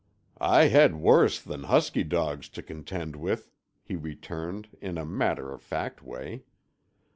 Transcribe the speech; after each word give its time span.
"I 0.41 0.69
had 0.69 0.95
worse 0.95 1.39
than 1.39 1.65
husky 1.65 2.03
dogs 2.03 2.49
to 2.57 2.63
contend 2.63 3.15
with," 3.15 3.51
he 3.83 3.95
returned 3.95 4.69
in 4.81 4.97
a 4.97 5.05
matter 5.05 5.53
of 5.53 5.61
fact 5.61 6.01
way. 6.01 6.41